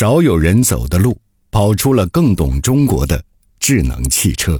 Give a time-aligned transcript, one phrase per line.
[0.00, 1.20] 少有人走的路，
[1.50, 3.22] 跑出了更懂中国的
[3.58, 4.58] 智能汽车。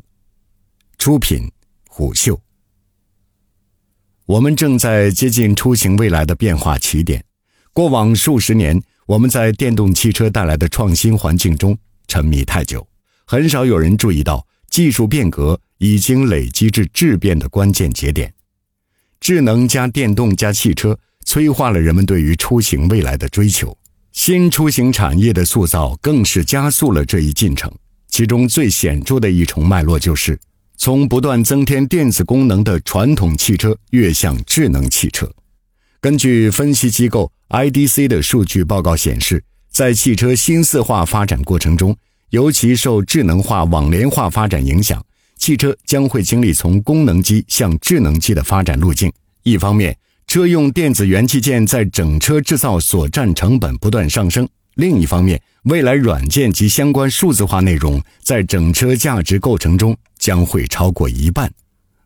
[0.98, 1.50] 出品：
[1.88, 2.38] 虎嗅。
[4.26, 7.24] 我们正在接近出行未来的变化起点。
[7.72, 11.74] 过往数十年，我们在电动汽车带来的创新环境中
[12.06, 12.86] 沉迷太久，
[13.24, 18.30] 很少有人注意到技术变革已经累积至质变的关键节点。
[19.20, 23.74] 智能加电动加汽车，催化了人们对于出行未来的追求。
[24.12, 27.70] 新出行产业的塑造更是加速了这一进程。
[28.08, 30.38] 其中最显著的一重脉络就是，
[30.76, 35.30] 从不断增添电子功能的传统汽车跃向智能汽车。
[36.00, 41.96] 根据分析机构 IDC 的数据报告显示，在汽车新四化发展过程中，
[42.30, 45.00] 尤其受智能化、网联化发展影响，
[45.36, 49.12] 汽车将会经历从功能机向智能机的发展路径。
[49.44, 49.96] 一方面，
[50.30, 61.52] 车用电子元器件在整车制造所占成本不断上升；另一方面，未来软件及相关数字化内容在整车价值构成中将会超过一半。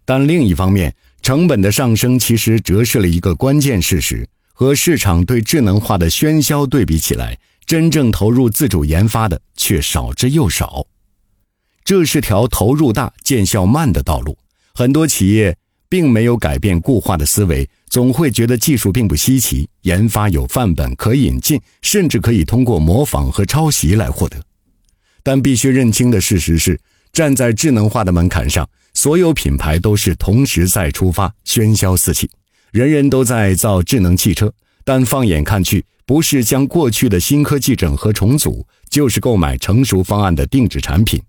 [0.06, 10.86] 但另一方面，成本的上升其实折射了一个关键事实：和市场对智能化的喧嚣对比起来，真正投入自主研发的却少之又少。
[11.84, 14.38] 这是条投入大、见效慢的道路。
[14.72, 15.54] 很多企业。
[15.86, 24.36] 并没有改变固化的思维，总会觉得技术并不稀奇，研发有范本可引进，甚至可以通过模仿和抄袭来获得。
[25.22, 26.76] 但必须认清的事实是，
[27.12, 32.28] 站在智能化的门槛上，所有品牌都是同时在出发，喧嚣四起，
[32.72, 34.52] 人人都在造智能汽车。
[34.84, 41.22] 但放眼看去，不是将过去的新科技整合重组，就是购买成熟方案的定制产品，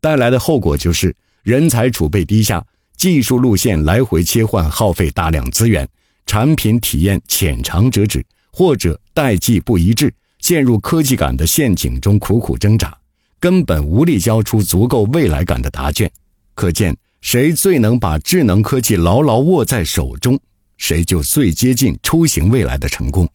[0.00, 2.66] 带来的后果就是人才储备低下。
[2.96, 5.86] 技术路线来回切换，耗费大量资源；
[6.28, 12.94] 产品体验浅尝辄止，或者代际不一致，陷入科技感的陷阱中苦苦挣扎，
[13.40, 16.08] 根本无力交出足够未来感的答卷。
[16.54, 20.38] 可见，谁最能把智能科技牢牢握在手中，
[20.76, 23.26] 谁就最接近出行未来的成功。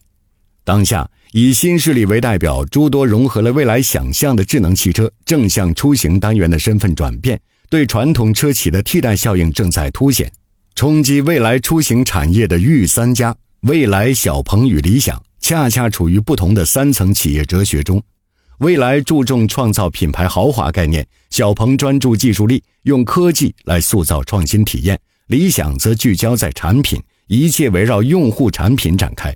[0.62, 7.40] 当下，以新势力为代表，诸多融合了未来想象的智能汽车，正向出行单元的身份转变。
[7.68, 10.30] 对传统车企的替代效应正在凸显，
[10.74, 18.02] 冲击未来出行产业的御三家——未来、小鹏与理想，恰恰处于不同的三层企业哲学中。
[18.58, 24.98] 未来注重创造品牌豪华概念，小鹏专注技术力，用科技来塑造创新体验，
[25.28, 29.32] 理想则聚焦在产品，一切围绕用户产品展开。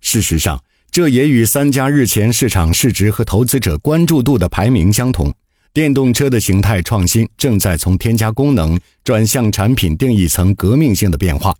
[0.00, 5.32] 事实上，这也与三家日前市场市值和投资者关注度的排名相同。
[5.72, 11.54] 电动车的形态创新正在从添加功能转向产品定义层革命性的变化。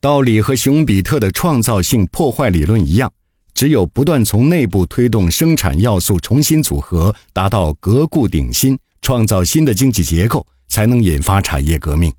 [0.00, 3.12] 道理和熊彼特的创造性破坏理论一样，
[3.54, 12.12] 只有不断从内部推动生产要素重新组合，达到革故鼎新，创造新的经济结构，才能引发产业革命。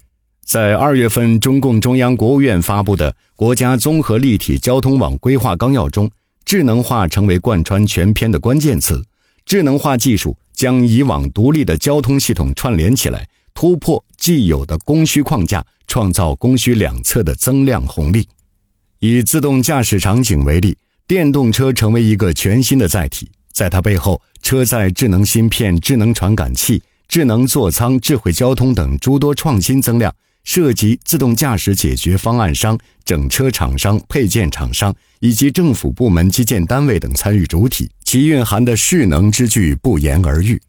[0.46, 6.12] 在二月份，中共中央、国务院发布的《国家综合立体交通网规划纲要》中，
[6.44, 9.02] 智能化成为贯穿全篇的关键词。
[9.46, 10.36] 智能化技术。
[10.58, 18.28] 将以往独立的交通系统串联起来，突破既有的供需框架，创造供需两侧的增量红利。
[18.98, 20.76] 以自动驾驶场景为例，
[21.06, 30.12] 电动车成为一个全新的载体，在它背后，车载智能芯片、智能传感器、智能座舱、智慧交通等诸多创新增量。
[30.44, 40.62] 涉及自动驾驶解决方案商、整车厂商、配件厂商以及政府部门、基建单位等参与主体，其蕴含的势能之巨不言而喻。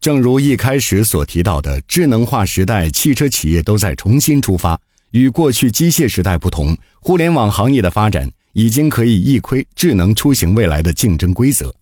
[0.00, 4.80] 正如一开始所提到的，智能化时代，汽车企业都在重新出发。
[5.12, 11.74] 与过去机械时代不同，互联网行业的发展已经可以一窥智能出行未来的竞争规则。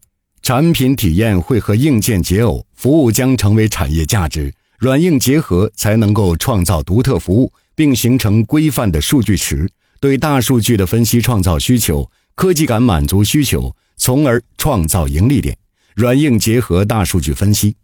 [0.43, 4.53] 产品体验会和硬件结耦，服务将成为产业价值。
[4.79, 9.69] 软硬结合才能够创造独特服务，并形成规范的数据池。
[10.01, 15.57] 对大数据的分析创造需求，科技感满足需求，从而创造盈利点。
[15.95, 17.77] 软硬结合大数据分析，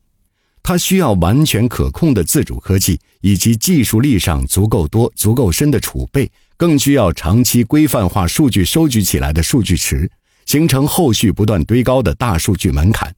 [0.63, 10.11] 它需要完全可控的自主科技，以及技术力上足够多、足够深的储备，更需要长期规范化数据收集起来的数据池，
[10.47, 13.15] 形成后续不断堆高的大数据门槛。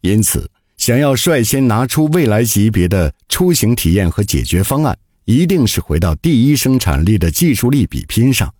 [0.00, 0.50] 因此。
[0.76, 4.96] 想要率先拿出未来级别的出行体验和解决方案，
[5.30, 8.52] 一定是回到第一生产力的技术力比拼上。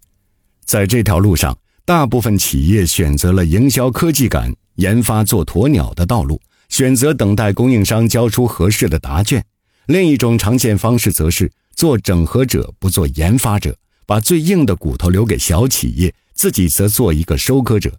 [0.65, 9.45] 在这条路上，大部分企业选择了营销科技感、研发做鸵鸟的道路，选择等待供应商交出合适的答卷。
[9.87, 13.77] 另一种常见方式则是做整合者，不做研发者，
[14.07, 17.91] 把最硬的骨头留给小企业，自己则做一个收割者。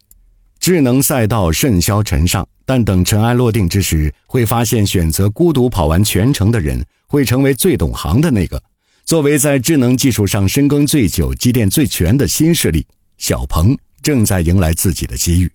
[0.61, 6.81] 智能赛道甚嚣尘上，但等尘埃落定之时，会发现选择孤独跑完全程的人
[7.11, 8.63] 会成为最懂行的那个。
[9.03, 12.85] 作为在智能技术上深耕最久、积淀最全的新势力，
[13.17, 15.51] 小鹏正在迎来自己的机遇。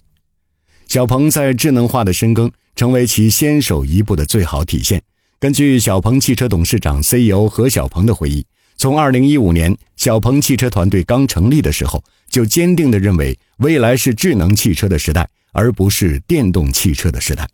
[0.87, 5.03] 小鹏在智能化的深耕，成为其先手一步的最好体现。
[5.41, 8.45] 根据小鹏汽车董事长 CEO 何小鹏的回忆，
[8.77, 17.49] 从2015年小鹏汽车团队刚成立的时候，就坚定地认为未来是智能汽车的时代，而不是电动汽车的时代。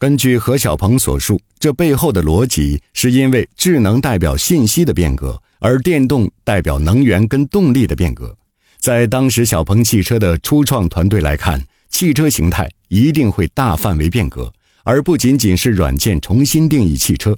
[0.00, 8.34] 根据何小鹏所述，这背后的逻辑是因为智能代表信息的变革，而电动代表能源跟动力的变革。
[8.78, 14.50] 在当时小鹏汽车的初创团队来看，汽车形态一定会大范围变革，
[14.84, 17.36] 而不仅仅是软件重新定义汽车。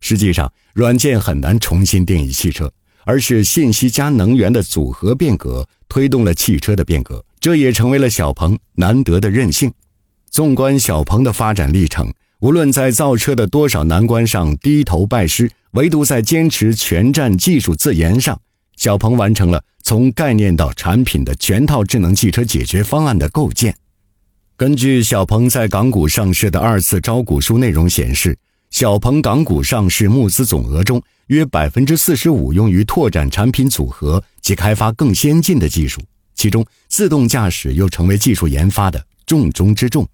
[0.00, 2.72] 实际上，软件很难重新定义汽车，
[3.04, 9.70] 而是信息加能源的组合变革推动了汽车的变革，这也成为了小鹏难得的韧性。
[10.30, 18.40] 纵观小鹏的发展历程，无论在造车的多少难关上低头拜师，唯独在坚持全站技术自研上，
[18.76, 23.74] 小鹏完成了从概念到产品的全套智能汽车解决方案的构建。
[24.56, 28.36] 根据小鹏在港股上市的二次招股书内容显示，
[28.70, 36.00] 小鹏港股上市募资总额中，约百分之四十五用于拓展产品组合及开发更先进的技术，
[36.34, 40.06] 其中自动驾驶又成为技术研发的重中之重。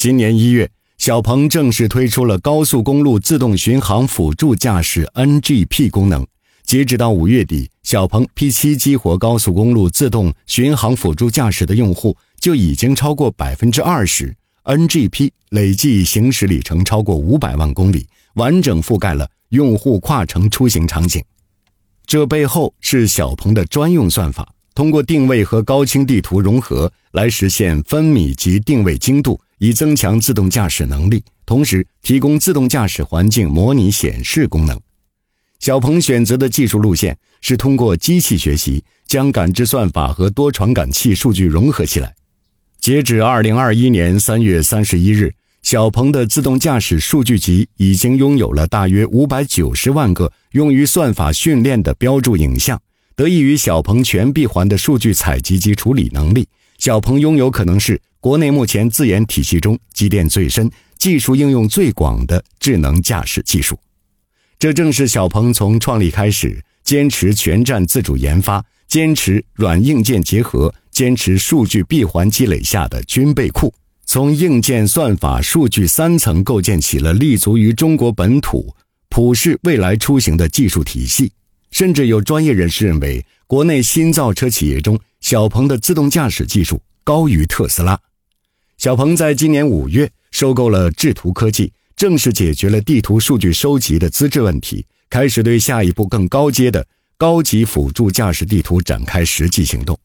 [0.00, 6.26] 今年一月，小鹏正式推出了高速公路自动巡航辅助驾驶 NGP 功能。
[6.64, 18.06] 截止到五月底，小鹏 P7 激活高速公路自动巡航辅助驾驶的用户就已经超过百分之二十，NGP 累计行驶里程超过五百万公里，
[18.36, 21.22] 完整覆盖了用户跨城出行场景。
[22.06, 34.80] 这背后是小鹏的专用算法，通过定位和高清地图融合来实现分米级定位精度，以增强自动驾驶能力，同时提供自动驾驶环境模拟显示功能。
[35.58, 42.14] 小鹏选择的技术路线是通过机器学习，将感知算法和多传感器数据融合起来。
[42.80, 52.80] 截止二零二一年三月三十一日，小鹏的自动驾驶数据集已经拥有了大约五百九十万个用于算法训练的标注影像。
[53.20, 63.78] 得益于小鹏全闭环的数据采集及处理能力，小鹏拥有可能是国内目前自研体系中积淀最深、技术应用最广的智能驾驶技术。
[64.58, 73.70] 这正是小鹏从创立开始，坚持全站自主研发，坚持软硬件结合，坚持数据闭环积累下的军备库。
[74.06, 78.74] 从硬件、算法、数据三层构建起了立足于中国本土、
[79.10, 81.30] 普世未来出行的技术体系。
[81.70, 87.98] 甚至有专业人士认为，国内新造车企业中，小鹏的自动驾驶技术高于特斯拉。
[88.76, 91.72] 小鹏在今年五月收购了智图科技。
[91.96, 96.86] 正式解决了地图数据收集的资质问题，开始对下一步更高阶的
[97.18, 99.98] 高级辅助驾驶地图展开实际行动。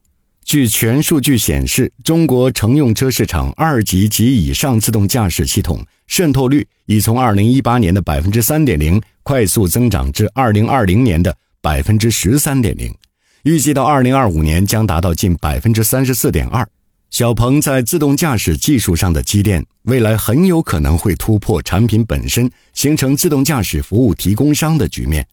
[0.44, 11.34] 据全数据显示，中国乘用车市场二级及以上自动驾驶系统渗透率已从二零一八年的百分之三点零快速增长至二零二零年的
[11.66, 12.94] 百分之十三点零，
[13.42, 16.64] 预计到二零二五年将达到近百分之三十四点二。
[17.10, 25.28] 小鹏在自动驾驶技术上的积淀，未来很有可能会突破产品本身，形成自动驾驶服务提供商的局面。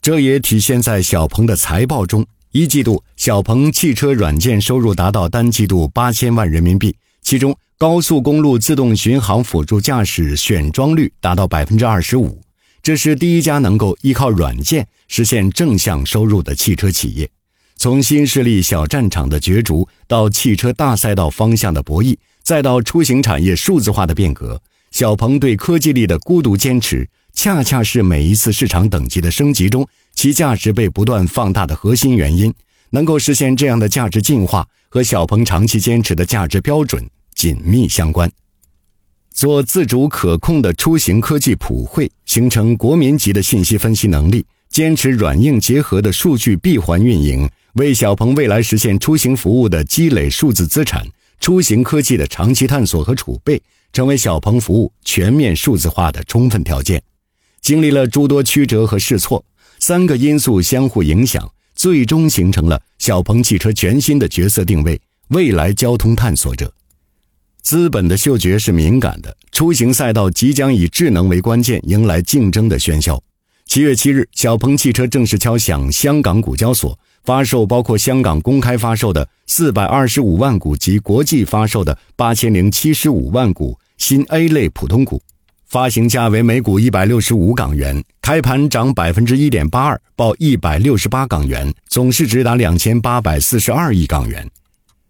[0.00, 2.24] 这也体现在小鹏的财报中。
[2.52, 12.40] 一季度，小鹏汽车软件收入达到单季度八千万人民币，其中高速公路自动巡航辅助驾驶选装率达到百分之二十五，
[12.82, 17.28] 这是第一家能够依靠软件实现正向收入的汽车企业。
[17.76, 32.52] 从新势力小战场的角逐，到汽车大赛道方向的博弈，再到出行产业数字化的变革，小鹏对科技力的孤独坚持，恰恰是每一次市场等级的升级中，其价值被不断放大的核心原因。
[32.90, 38.28] 能够实现这样的价值进化，和小鹏长期坚持的价值标准紧密相关。
[39.38, 47.48] 做自主可控的出行科技普惠，形成国民级的信息分析能力，坚持软硬结合的数据闭环运营。
[47.74, 51.06] 为小鹏未来实现出行服务的积累数字资产、
[51.38, 57.00] 出行科技的长期探索和储备，成为小鹏服务全面数字化的充分条件。
[57.60, 59.44] 经历了诸多曲折和试错，
[59.78, 66.74] 三个因素相互影响，最终形成了小鹏汽车全新的角色定位——未来交通探索者。
[67.68, 73.22] 资本的嗅觉是敏感的，出行赛道即将以智能为关键，迎来竞争的喧嚣。
[73.66, 76.98] 七月七日，小鹏汽车正式敲响香港股交所。
[77.24, 85.20] 发售包括香港公开发售的四百二十五万股及国际发售的八千零七十五万股新 A 类普通股，
[85.66, 94.48] 发行价为每股一百六十五港元，开盘涨百分之一点八二，报一百六十八港元，总市值达两千八百四十二亿港元。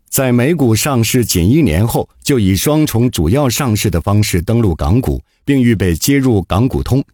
[0.08, 7.04] 在美股上市仅一年后，就以双重主要上市的方式登陆港股，并预备接入港股通。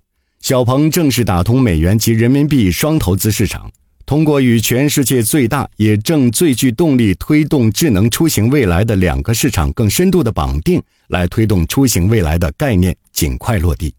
[0.41, 3.71] 小鹏正式打通美元及人民币双投资市场，
[4.07, 13.93] 通过与全世界最大也正最具动力推动智能出行未来的两个市场更深度的绑定，来推动出行未来的概念尽快落地。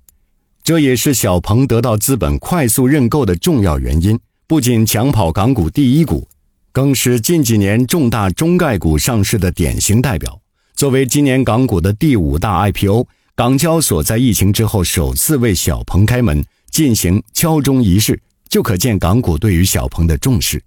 [0.63, 4.17] 这也是小鹏得到资本快速认购的重要原因。
[4.47, 6.27] 不仅抢跑港股第一股。
[6.75, 10.41] 更是近几年重大中概股上市的典型代表。
[10.75, 20.62] 作为今年港股的第五大 IPO，港交所在疫情之后首次为小鹏开门进行敲钟仪式，就可见港股对于小鹏的重视。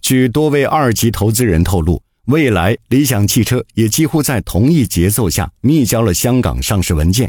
[0.00, 7.28] 据多位二级投资人透露，未来理想汽车也几乎在同一节奏下密交了香港上市文件。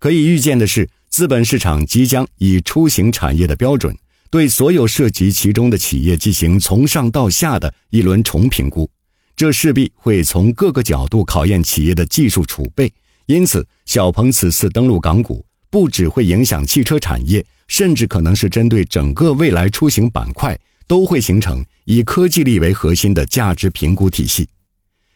[0.00, 3.96] 可以预见的是，资本市场即将以出行产业的标准。
[4.30, 8.88] 对所有涉及其中的企业进行从上到下的一轮重评估，
[9.34, 12.92] 这势必会从各个角度考验企业的技术储备。
[13.26, 20.56] 因此，小鹏此次登陆港股，不只会影响汽车产业，甚至可能是针对整个未来出行板块，
[20.86, 24.48] 都会形成以科技力为核心的价值评估体系。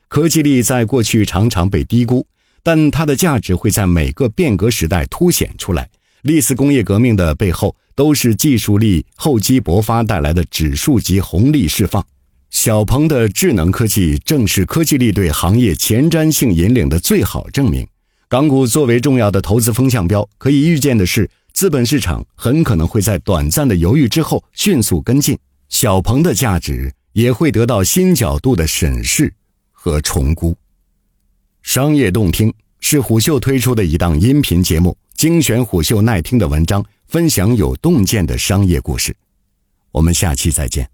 [0.08, 2.26] 科技力在过去常常被低估，
[2.64, 5.88] 但它的价值会在每个变革时代凸显出来。
[6.24, 12.02] 历次工业革命的背后，都是技术力厚积薄发带来的指数级红利释放。
[12.48, 17.86] 小鹏的智能科技正是科技力对行业前瞻性引领的最好证明。
[18.26, 25.38] 港股作为重要的投资风向标，可以预见的是，资本市场很可能会在短暂的犹豫之后迅速跟进，
[25.68, 29.30] 小鹏的价值也会得到新角度的审视
[29.70, 30.56] 和重估。
[31.60, 32.50] 商业洞听
[32.80, 34.96] 是虎嗅推出的一档音频节目。
[35.14, 39.16] 精选虎嗅耐听的文章，分享有洞见的商业故事。
[39.92, 40.88] 我们下期再见。